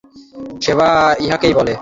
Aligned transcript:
সেবা 0.61 0.89
ইহাকেই 1.19 1.53
বলে। 1.53 1.73